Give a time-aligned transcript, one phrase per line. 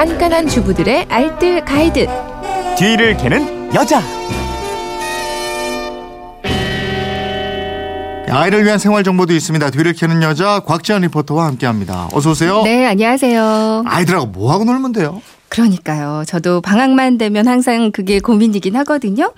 [0.00, 2.06] 깐깐한 주부들의 알뜰 가이드.
[2.78, 4.00] 뒤를 캐는 여자.
[8.30, 9.68] 아이를 위한 생활 정보도 있습니다.
[9.68, 12.08] 뒤를 캐는 여자 곽지연 리포터와 함께합니다.
[12.14, 12.62] 어서 오세요.
[12.62, 13.82] 네, 안녕하세요.
[13.86, 15.20] 아이들하고 뭐 하고 놀면 돼요?
[15.50, 16.22] 그러니까요.
[16.26, 19.32] 저도 방학만 되면 항상 그게 고민이긴 하거든요.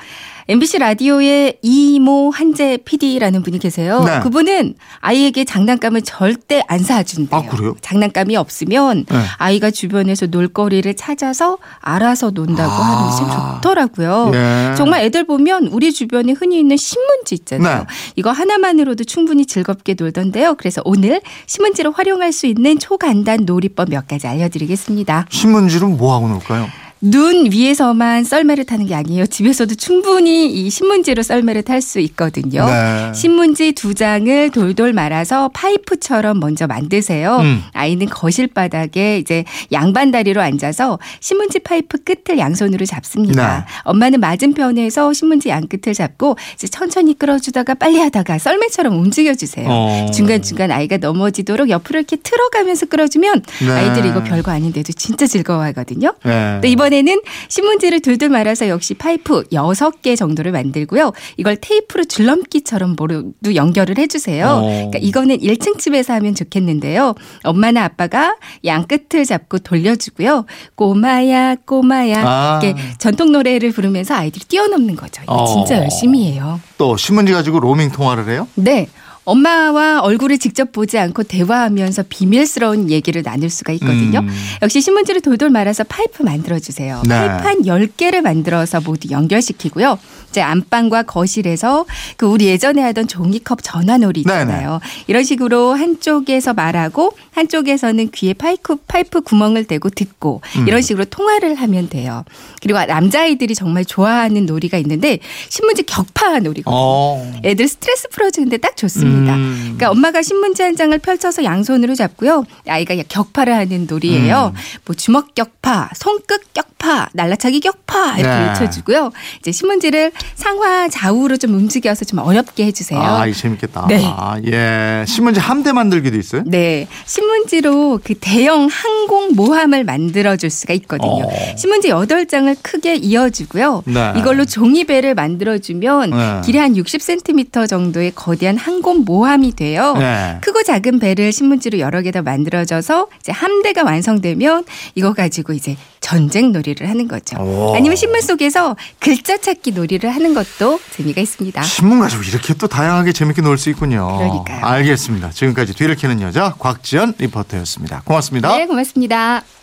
[0.48, 4.02] MBC 라디오의 이모 한재 PD라는 분이 계세요.
[4.04, 4.20] 네.
[4.20, 7.40] 그분은 아이에게 장난감을 절대 안 사준대요.
[7.40, 7.76] 아, 그래요?
[7.80, 9.18] 장난감이 없으면 네.
[9.38, 12.82] 아이가 주변에서 놀거리를 찾아서 알아서 논다고 아.
[12.82, 14.32] 하는 게참 좋더라고요.
[14.34, 14.74] 예.
[14.76, 17.78] 정말 애들 보면 우리 주변에 흔히 있는 신문지 있잖아요.
[17.78, 17.86] 네.
[18.16, 20.56] 이거 하나만으로도 충분히 즐겁게 놀던데요.
[20.56, 25.26] 그래서 오늘 신문지를 활용할 수 있는 초간단 놀이법 몇 가지 알려드리겠습니다.
[25.30, 26.66] 신문지로 뭐 하고 놀까요?
[27.04, 29.26] 눈 위에서만 썰매를 타는 게 아니에요.
[29.26, 32.64] 집에서도 충분히 이 신문지로 썰매를 탈 수 있거든요.
[32.64, 33.12] 네.
[33.12, 37.38] 신문지 두 장을 돌돌 말아서 파이프처럼 먼저 만드세요.
[37.38, 37.60] 음.
[37.72, 39.42] 아이는 거실 바닥에 이제
[39.72, 43.66] 양반 다리로 앉아서 신문지 파이프 끝을 양손으로 잡습니다.
[43.66, 43.72] 네.
[43.82, 49.66] 엄마는 맞은편에서 신문지 양 끝을 잡고 이제 천천히 끌어주다가 빨리 하다가 썰매처럼 움직여주세요.
[49.68, 50.06] 어.
[50.14, 53.70] 중간중간 아이가 넘어지도록 옆으로 이렇게 틀어가면서 끌어주면 네.
[53.72, 56.14] 아이들이 이거 별거 아닌데도 진짜 즐거워하거든요.
[56.24, 56.60] 네.
[56.62, 61.12] 또 이번 에는 신문지를 둘둘 말아서 역시 파이프 6개 정도를 만들고요.
[61.36, 64.46] 이걸 테이프로 줄넘기처럼 모두 연결을 해주세요.
[64.46, 64.62] 어.
[64.62, 67.14] 그러니까 이거는 1층 집에서 하면 좋겠는데요.
[67.44, 70.46] 엄마나 아빠가 양 끝을 잡고 돌려주고요.
[70.74, 72.60] 꼬마야 꼬마야 아.
[72.62, 75.22] 이렇게 전통 노래를 부르면서 아이들이 뛰어넘는 거죠.
[75.22, 75.46] 이거 어.
[75.46, 76.60] 진짜 열심히 해요.
[76.78, 78.48] 또 신문지 가지고 로밍 통화를 해요?
[78.54, 78.88] 네.
[79.24, 84.20] 엄마와 얼굴을 직접 보지 않고 대화하면서 비밀스러운 얘기를 나눌 수가 있거든요.
[84.20, 84.28] 음.
[84.62, 87.02] 역시 신문지를 돌돌 말아서 파이프 만들어주세요.
[87.08, 87.14] 네.
[87.14, 89.98] 파이프 한 10개를 만들어서 모두 연결시키고요.
[90.30, 91.84] 이제 안방과 거실에서
[92.16, 94.42] 그 우리 예전에 하던 종이컵 전화놀이 네네.
[94.42, 94.80] 있잖아요.
[95.06, 100.66] 이런 식으로 한쪽에서 말하고 한쪽에서는 귀에 파이프, 파이프 구멍을 대고 듣고 음.
[100.66, 102.24] 이런 식으로 통화를 하면 돼요.
[102.60, 106.74] 그리고 남자아이들이 정말 좋아하는 놀이가 있는데 신문지 격파 놀이거든요.
[106.74, 107.40] 어.
[107.44, 109.11] 애들 스트레스 풀어주는데 딱 좋습니다.
[109.12, 109.62] 음.
[109.76, 112.44] 그러니까 엄마가 신문지 한 장을 펼쳐서 양손으로 잡고요.
[112.68, 114.52] 아이가 격파를 하는 놀이예요.
[114.54, 114.60] 음.
[114.84, 118.48] 뭐 주먹 격파, 손끝 격파, 날라차기 격파 이렇게 네.
[118.48, 119.10] 외쳐주고요.
[119.40, 123.00] 이제 신문지를 상하 좌우로 좀 움직여서 좀 어렵게 해주세요.
[123.00, 123.86] 아, 이 재밌겠다.
[123.88, 124.02] 네.
[124.04, 125.04] 아, 예.
[125.06, 126.42] 신문지 함대 만들기도 있어요?
[126.46, 126.86] 네.
[127.06, 131.24] 신문지로 그 대형 항공 모함을 만들어줄 수가 있거든요.
[131.24, 131.56] 어.
[131.56, 133.82] 신문지 8장을 크게 이어주고요.
[133.86, 134.12] 네.
[134.16, 136.40] 이걸로 종이배를 만들어주면 네.
[136.44, 139.94] 길이 한 60cm 정도의 거대한 항공 모함이 돼요.
[139.98, 140.38] 네.
[140.40, 144.64] 크고 작은 배를 신문지로 여러 개더 만들어져서 이제 함대가 완성되면
[144.94, 147.38] 이거 가지고 이제 전쟁 놀이를 하는 거죠.
[147.40, 147.74] 오.
[147.76, 151.62] 아니면 신문 속에서 글자 찾기 놀이를 하는 것도 재미가 있습니다.
[151.62, 154.18] 신문 가지고 이렇게 또 다양하게 재밌게 놀 수 있군요.
[154.18, 154.64] 그러니까요.
[154.64, 155.30] 알겠습니다.
[155.30, 158.02] 지금까지 뒤를 캐는 여자 곽지연 리포터였습니다.
[158.04, 158.56] 고맙습니다.
[158.56, 159.42] 네, 고맙습니다.